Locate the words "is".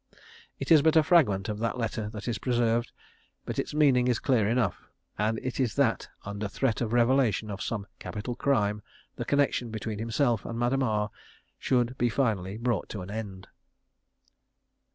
0.71-0.81, 2.27-2.39, 4.07-4.17, 5.59-5.75